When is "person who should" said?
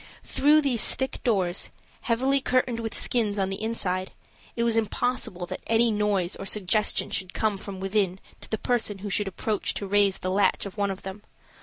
8.57-9.27